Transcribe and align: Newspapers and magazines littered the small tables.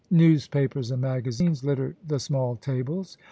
Newspapers 0.09 0.89
and 0.89 0.99
magazines 0.99 1.63
littered 1.63 1.95
the 2.07 2.19
small 2.19 2.55
tables. 2.55 3.19